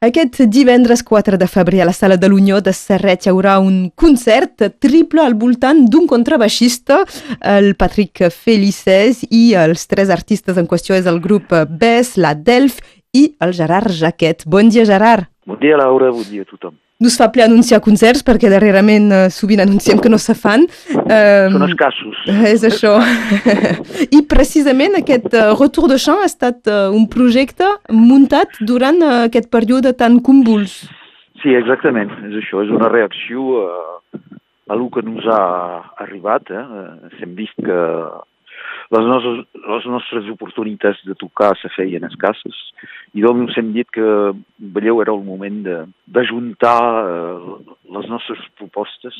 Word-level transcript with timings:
Aquest 0.00 0.38
divendres 0.48 1.02
4 1.04 1.36
de 1.36 1.44
febrer 1.44 1.82
a 1.82 1.84
la 1.84 1.92
Sala 1.92 2.16
de 2.16 2.28
l'Unió 2.32 2.62
de 2.64 2.72
Serret 2.72 3.26
hi 3.26 3.28
haurà 3.28 3.58
un 3.60 3.90
concert 4.00 4.62
triple 4.80 5.20
al 5.20 5.34
voltant 5.36 5.82
d'un 5.92 6.06
contrabaixista, 6.08 7.02
el 7.44 7.74
Patrick 7.76 8.22
Felicès, 8.32 9.20
i 9.28 9.50
els 9.60 9.84
tres 9.92 10.08
artistes 10.08 10.56
en 10.56 10.70
qüestió 10.70 10.96
és 10.96 11.04
el 11.04 11.20
grup 11.20 11.52
BES, 11.52 12.14
la 12.16 12.32
Delf 12.32 12.80
i 13.12 13.30
el 13.42 13.52
Gerard 13.56 13.90
Jaquet. 13.90 14.44
Bon 14.46 14.68
dia, 14.68 14.84
Gerard. 14.84 15.28
Bon 15.46 15.58
dia, 15.58 15.76
Laura, 15.76 16.10
bon 16.10 16.24
dia 16.28 16.42
a 16.42 16.48
tothom. 16.48 16.76
No 17.00 17.08
es 17.08 17.16
fa 17.16 17.30
ple 17.32 17.46
anunciar 17.46 17.80
concerts 17.80 18.20
perquè 18.26 18.50
darrerament 18.52 19.06
eh, 19.08 19.20
sovint 19.32 19.62
anunciem 19.64 20.02
que 20.04 20.10
no 20.12 20.18
se 20.20 20.34
fan. 20.36 20.66
Eh, 20.92 21.48
Són 21.48 21.64
escassos. 21.64 22.18
És 22.52 22.64
això. 22.68 22.98
I 24.18 24.20
precisament 24.28 24.98
aquest 24.98 25.32
Retour 25.32 25.88
de 25.88 25.96
Chant 26.02 26.20
ha 26.20 26.28
estat 26.28 26.68
uh, 26.68 26.92
un 26.92 27.08
projecte 27.08 27.70
muntat 27.88 28.60
durant 28.60 29.00
uh, 29.00 29.22
aquest 29.30 29.48
període 29.48 29.94
tan 29.96 30.20
convuls. 30.20 30.82
Sí, 31.40 31.56
exactament. 31.56 32.12
És 32.28 32.36
això, 32.42 32.60
és 32.66 32.74
una 32.76 32.92
reacció 32.92 33.48
uh, 33.64 33.96
a 34.68 34.76
el 34.76 34.84
que 34.92 35.00
ens 35.00 35.24
ha 35.24 35.42
arribat. 36.04 36.52
Eh? 36.52 36.64
Hem 37.24 37.32
vist 37.38 37.56
que 37.64 37.80
les 38.94 39.06
nostres, 39.06 39.44
les 39.54 39.86
nostres 39.86 40.30
oportunitats 40.32 41.02
de 41.06 41.14
tocar 41.18 41.52
se 41.60 41.70
feien 41.76 42.06
escasses 42.08 42.58
i 43.14 43.24
doncs 43.24 43.56
hem 43.58 43.72
dit 43.76 43.88
que 43.94 44.06
veieu 44.58 45.00
era 45.02 45.14
el 45.14 45.22
moment 45.26 45.62
d'ajuntar 46.06 46.80
eh, 47.04 47.54
les 47.96 48.10
nostres 48.10 48.42
propostes 48.58 49.16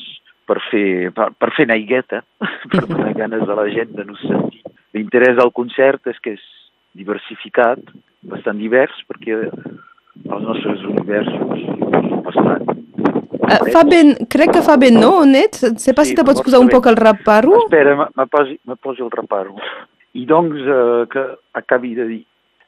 per 0.47 0.59
fer, 0.69 1.11
per, 1.15 1.29
per 1.37 1.51
fer 1.55 1.67
naigueta, 1.69 2.23
per 2.71 2.85
donar 2.87 3.13
ganes 3.17 3.47
a 3.47 3.57
la 3.57 3.67
gent 3.71 3.93
de 3.95 4.07
no 4.07 4.17
sentir. 4.19 4.63
L'interès 4.95 5.37
del 5.39 5.53
concert 5.55 6.07
és 6.11 6.19
que 6.23 6.35
és 6.35 6.47
diversificat, 6.97 7.79
bastant 8.27 8.59
divers, 8.59 8.95
perquè 9.07 9.37
els 9.41 10.43
nostres 10.43 10.83
universos 10.91 11.63
són 11.63 12.23
bastant 12.25 12.90
Uh, 13.51 13.71
fa 13.73 13.83
ben, 13.87 14.13
crec 14.31 14.53
que 14.55 14.63
fa 14.65 14.77
ben, 14.81 14.99
no, 14.99 15.21
Onet? 15.25 15.59
No 15.65 15.81
sé 15.81 15.95
pas 15.97 16.07
sí, 16.07 16.13
si 16.13 16.19
te 16.19 16.25
pots 16.27 16.43
posar 16.45 16.61
un 16.63 16.69
poc 16.71 16.87
el 16.91 16.99
reparo. 16.99 17.57
Espera, 17.65 17.95
me 18.15 18.27
posi, 18.31 18.59
me 18.67 18.77
posi 18.79 19.03
el 19.03 19.11
reparo. 19.11 19.57
I 20.17 20.25
doncs, 20.27 20.59
eh, 20.67 21.07
que 21.11 21.25
acabi 21.59 21.95
de 21.95 22.05
dir, 22.09 22.21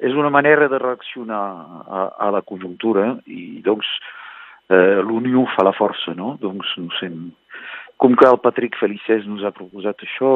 és 0.03 0.16
una 0.16 0.31
manera 0.33 0.67
de 0.72 0.80
reaccionar 0.80 1.44
a, 1.88 2.03
a 2.27 2.31
la 2.35 2.41
conjuntura 2.44 3.13
i 3.27 3.61
doncs 3.63 3.88
eh, 4.69 4.99
l'unió 5.03 5.45
fa 5.55 5.66
la 5.67 5.75
força, 5.75 6.16
no? 6.17 6.35
Doncs, 6.41 6.75
no 6.80 6.91
sé, 7.00 7.11
com 8.03 8.16
que 8.19 8.27
el 8.27 8.39
Patrick 8.44 8.75
Felicès 8.79 9.27
nos 9.29 9.44
ha 9.45 9.53
proposat 9.55 10.03
això, 10.03 10.31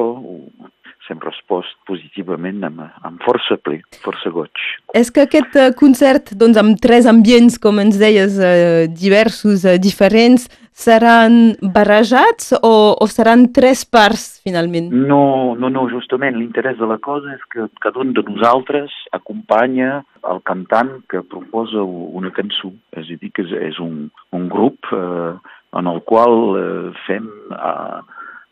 hem 1.11 1.21
respost 1.23 1.75
positivament 1.89 2.63
amb, 2.67 2.83
amb 3.07 3.23
força 3.25 3.57
ple, 3.63 3.81
força 4.03 4.31
goig. 4.33 4.63
És 4.97 5.11
que 5.13 5.25
aquest 5.25 5.57
uh, 5.59 5.71
concert, 5.77 6.33
doncs, 6.37 6.59
amb 6.61 6.79
tres 6.83 7.09
ambients, 7.09 7.59
com 7.61 7.81
ens 7.83 7.99
deies, 8.01 8.39
uh, 8.39 8.87
diversos, 8.91 9.65
uh, 9.67 9.77
diferents, 9.81 10.47
seran 10.77 11.55
barrejats 11.73 12.51
o, 12.61 12.93
o 13.01 13.05
seran 13.09 13.47
tres 13.53 13.81
parts, 13.81 14.37
finalment? 14.45 14.91
No, 14.93 15.55
no, 15.57 15.71
no, 15.73 15.87
justament 15.89 16.37
l'interès 16.37 16.77
de 16.77 16.85
la 16.89 16.99
cosa 17.01 17.33
és 17.33 17.45
que 17.53 17.65
cada 17.81 18.03
un 18.03 18.13
de 18.13 18.21
nosaltres 18.27 18.93
acompanya 19.17 20.03
el 20.29 20.43
cantant 20.45 20.99
que 21.09 21.23
proposa 21.25 21.81
una 21.81 22.29
cançó. 22.35 22.69
És 22.93 23.09
a 23.09 23.17
dir, 23.17 23.31
que 23.33 23.47
és, 23.47 23.55
és 23.71 23.79
un, 23.81 24.11
un 24.37 24.45
grup 24.53 24.91
eh, 24.93 25.33
en 25.81 25.89
el 25.89 26.03
qual 26.05 26.37
eh, 26.61 26.93
fem... 27.07 27.25
Eh, 27.57 28.05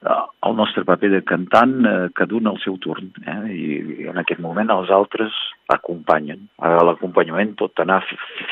el 0.06 0.56
nostre 0.56 0.84
paper 0.86 1.10
de 1.10 1.22
cantant, 1.26 1.74
eh, 1.86 2.10
cada 2.14 2.36
un 2.38 2.48
al 2.48 2.60
seu 2.64 2.78
torn, 2.84 3.10
eh? 3.26 3.38
I, 3.50 3.66
i 4.04 4.08
en 4.12 4.20
aquest 4.22 4.42
moment 4.44 4.70
els 4.74 4.92
altres 4.94 5.34
acompanyen. 5.74 6.46
L'acompanyament 6.62 7.56
pot 7.60 7.82
anar 7.82 8.02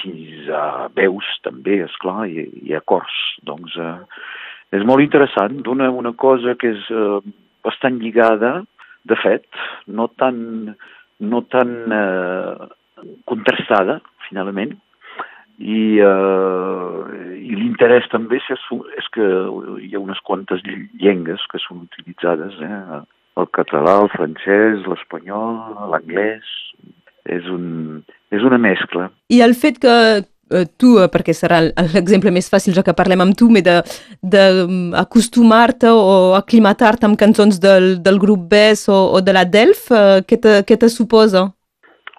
fins 0.02 0.50
a 0.50 0.90
veus 0.96 1.30
també, 1.46 1.82
és 1.86 1.98
clar, 2.02 2.26
i, 2.30 2.48
i 2.66 2.76
a 2.78 2.82
cors. 2.82 3.20
Doncs 3.46 3.78
eh, 3.78 3.96
és 4.74 4.86
molt 4.90 5.06
interessant, 5.06 5.60
d'una 5.66 5.92
una 5.94 6.14
cosa 6.18 6.56
que 6.60 6.74
és 6.74 6.88
eh, 6.90 7.20
bastant 7.66 8.00
lligada, 8.02 8.56
de 9.04 9.20
fet, 9.20 9.46
no 9.88 10.08
tan, 10.18 10.74
no 11.20 11.44
tan 11.52 11.76
eh, 11.92 12.72
contrastada, 13.30 14.00
finalment, 14.30 14.74
i, 15.60 16.00
eh, 16.02 17.38
l'interès 17.74 18.06
també 18.12 18.38
és, 18.38 18.46
és 18.98 19.08
que 19.14 19.26
hi 19.82 19.96
ha 19.96 20.00
unes 20.00 20.20
quantes 20.24 20.62
llengues 21.02 21.42
que 21.50 21.58
són 21.60 21.88
utilitzades, 21.90 22.54
eh? 22.62 23.02
el 23.38 23.48
català, 23.50 24.02
el 24.04 24.10
francès, 24.14 24.86
l'espanyol, 24.86 25.58
l'anglès, 25.90 26.46
és, 27.26 27.48
un, 27.50 28.04
és 28.32 28.44
una 28.44 28.60
mescla. 28.62 29.10
I 29.34 29.42
el 29.42 29.56
fet 29.58 29.80
que 29.82 30.22
eh, 30.22 30.66
tu, 30.78 31.00
eh, 31.02 31.10
perquè 31.10 31.34
serà 31.34 31.64
l'exemple 31.96 32.32
més 32.32 32.50
fàcil 32.52 32.76
ja 32.78 32.84
que 32.86 32.94
parlem 32.94 33.22
amb 33.26 33.34
tu, 33.34 33.50
d'acostumar-te 34.22 35.90
mm, 35.90 35.98
o 35.98 36.36
aclimatar-te 36.38 37.06
amb 37.10 37.18
cançons 37.18 37.60
del, 37.60 37.98
del 38.06 38.20
grup 38.22 38.46
BES 38.52 38.88
o, 38.94 39.18
o 39.18 39.22
de 39.22 39.34
la 39.34 39.46
Delf, 39.50 39.90
eh, 39.90 40.22
què 40.28 40.38
te, 40.38 40.62
què 40.68 40.78
te 40.78 40.90
suposa? 40.94 41.50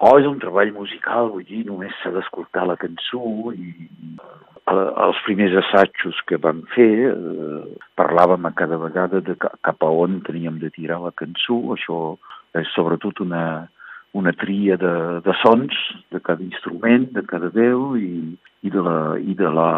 Oh, 0.02 0.18
és 0.18 0.26
un 0.26 0.40
treball 0.42 0.72
musical, 0.74 1.30
vull 1.30 1.46
dir, 1.46 1.62
només 1.68 1.94
s'ha 2.02 2.10
d'escoltar 2.10 2.66
la 2.66 2.74
cançó 2.76 3.22
i 3.54 3.70
els 4.72 5.18
primers 5.26 5.52
assajos 5.60 6.20
que 6.28 6.38
vam 6.40 6.62
fer 6.72 7.10
eh, 7.10 7.60
parlàvem 8.00 8.46
a 8.48 8.54
cada 8.56 8.78
vegada 8.80 9.20
de 9.20 9.36
cap 9.36 9.84
a 9.84 9.90
on 9.90 10.22
teníem 10.24 10.58
de 10.58 10.70
tirar 10.72 11.02
la 11.02 11.12
cançó, 11.12 11.58
això 11.74 12.16
és 12.56 12.70
sobretot 12.72 13.20
una, 13.20 13.68
una 14.14 14.32
tria 14.32 14.78
de, 14.80 15.20
de 15.26 15.34
sons 15.42 15.76
de 16.14 16.20
cada 16.20 16.42
instrument, 16.42 17.10
de 17.12 17.22
cada 17.28 17.50
veu 17.52 17.96
i, 17.98 18.38
i 18.62 18.72
de, 18.72 18.80
la, 18.80 18.98
i 19.20 19.34
de 19.36 19.50
la, 19.52 19.70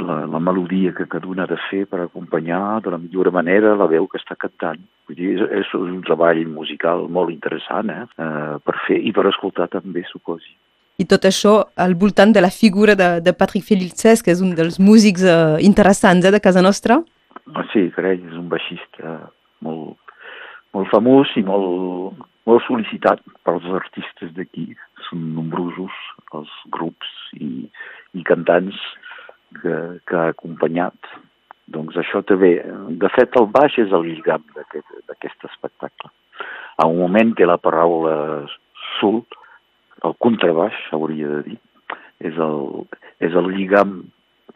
la, 0.00 0.18
la 0.30 0.40
melodia 0.40 0.94
que 0.96 1.08
cada 1.10 1.28
un 1.28 1.42
ha 1.42 1.48
de 1.50 1.58
fer 1.68 1.84
per 1.90 2.04
acompanyar 2.04 2.80
de 2.84 2.94
la 2.94 3.00
millor 3.02 3.32
manera 3.34 3.74
la 3.76 3.90
veu 3.90 4.06
que 4.08 4.20
està 4.22 4.38
cantant. 4.40 4.80
Vull 5.04 5.18
dir, 5.18 5.32
és, 5.36 5.66
és 5.66 5.74
un 5.76 6.00
treball 6.06 6.46
musical 6.48 7.10
molt 7.12 7.34
interessant 7.34 7.92
eh? 7.92 8.04
eh 8.16 8.54
per 8.64 8.78
fer 8.86 9.02
i 9.02 9.12
per 9.12 9.26
escoltar 9.28 9.68
també, 9.74 10.06
suposi. 10.08 10.54
I 10.94 11.06
tot 11.10 11.24
això 11.26 11.56
al 11.74 11.96
voltant 11.98 12.30
de 12.34 12.42
la 12.44 12.52
figura 12.54 12.94
de, 12.94 13.08
de 13.20 13.32
Patrick 13.34 13.66
Felices, 13.66 14.22
que 14.22 14.30
és 14.30 14.42
un 14.44 14.52
dels 14.54 14.78
músics 14.78 15.24
eh, 15.26 15.56
interessants 15.66 16.22
eh, 16.22 16.30
de 16.30 16.40
casa 16.40 16.62
nostra? 16.62 17.00
Ah, 17.54 17.64
sí, 17.72 17.88
carai, 17.96 18.20
és 18.22 18.36
un 18.38 18.46
baixista 18.52 19.16
molt, 19.66 19.98
molt 20.76 20.90
famós 20.92 21.32
i 21.34 21.42
molt, 21.42 22.22
molt 22.46 22.66
sol·licitat 22.68 23.24
pels 23.46 23.66
artistes 23.80 24.30
d'aquí. 24.38 24.68
Són 25.08 25.34
nombrosos 25.34 25.98
els 26.38 26.54
grups 26.78 27.10
i, 27.42 27.66
i 28.14 28.22
cantants 28.30 28.78
que, 29.60 29.74
que 30.06 30.18
ha 30.20 30.30
acompanyat. 30.30 30.94
Doncs 31.74 31.98
això 31.98 32.22
també, 32.28 32.58
de 33.02 33.10
fet 33.16 33.34
el 33.40 33.50
baix 33.50 33.80
és 33.82 33.90
el 33.96 34.06
lligam 34.06 34.46
d'aquest 34.54 35.16
aquest 35.16 35.50
espectacle. 35.50 36.12
A 36.78 36.86
un 36.86 37.00
moment 37.02 37.34
que 37.34 37.50
la 37.50 37.58
paraula 37.58 38.14
el 39.04 39.18
contrabaix, 40.24 40.80
hauria 40.96 41.30
de 41.36 41.42
dir, 41.50 41.60
és 42.24 42.40
el, 42.48 42.58
és 43.24 43.36
el 43.40 43.52
lligam, 43.52 44.00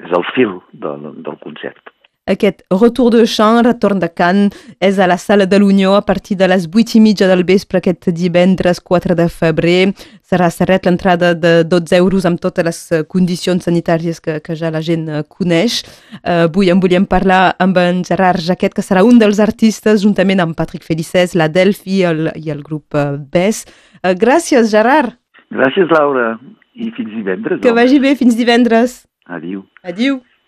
és 0.00 0.12
el 0.16 0.26
fil 0.34 0.58
de, 0.72 0.96
del 1.26 1.40
concert. 1.44 1.94
Aquest 2.28 2.60
Retour 2.68 3.08
de 3.14 3.22
Chant, 3.24 3.62
retorn 3.64 4.02
de 4.02 4.08
cant, 4.12 4.50
és 4.84 4.98
a 5.00 5.06
la 5.08 5.16
Sala 5.16 5.46
de 5.48 5.58
l'Unió 5.58 5.94
a 5.96 6.02
partir 6.04 6.36
de 6.36 6.48
les 6.50 6.66
8 6.68 6.98
i 6.98 7.00
mitja 7.00 7.26
del 7.30 7.42
vespre 7.48 7.80
aquest 7.80 8.10
divendres 8.12 8.82
4 8.84 9.16
de 9.16 9.28
febrer. 9.32 9.94
Serà 10.20 10.50
serret 10.52 10.84
l'entrada 10.84 11.32
de 11.32 11.62
12 11.64 11.96
euros 11.96 12.26
amb 12.28 12.40
totes 12.40 12.66
les 12.66 12.80
eh, 12.92 13.02
condicions 13.08 13.64
sanitàries 13.64 14.20
que, 14.20 14.42
que 14.44 14.56
ja 14.60 14.68
la 14.70 14.82
gent 14.84 15.06
eh, 15.08 15.22
coneix. 15.24 15.80
Uh, 16.18 16.44
avui 16.50 16.68
en 16.68 16.82
volíem 16.84 17.06
parlar 17.08 17.54
amb 17.64 17.80
en 17.80 18.02
Gerard 18.04 18.44
Jaquet, 18.44 18.76
que 18.76 18.84
serà 18.84 19.06
un 19.08 19.16
dels 19.22 19.40
artistes, 19.40 20.02
juntament 20.04 20.44
amb 20.44 20.58
Patrick 20.58 20.84
Felicès, 20.84 21.32
la 21.32 21.48
Delphi 21.48 22.02
i 22.02 22.04
el, 22.10 22.28
i 22.36 22.52
el 22.52 22.60
grup 22.66 22.92
BES. 23.32 23.64
Uh, 24.02 24.12
gràcies, 24.12 24.68
Gerard. 24.74 25.16
Gràcies, 25.50 25.88
Laura. 25.90 26.38
I 26.78 26.90
fins 26.94 27.10
divendres. 27.10 27.60
Que 27.64 27.72
vagi 27.74 27.98
bé, 28.02 28.14
fins 28.18 28.36
divendres. 28.38 29.00
Adiu. 29.26 29.64
Adiu. 29.82 30.20